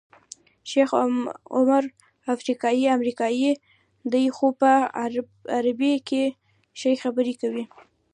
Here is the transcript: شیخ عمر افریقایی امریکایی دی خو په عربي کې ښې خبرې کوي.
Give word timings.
شیخ 0.71 0.89
عمر 1.57 1.83
افریقایی 2.33 2.93
امریکایی 2.97 3.51
دی 4.11 4.25
خو 4.35 4.47
په 4.59 4.71
عربي 5.57 5.93
کې 6.07 6.23
ښې 6.79 6.91
خبرې 7.03 7.33
کوي. 7.41 7.63